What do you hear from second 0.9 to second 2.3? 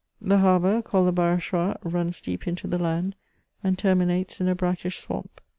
the Ba* rachois^ runs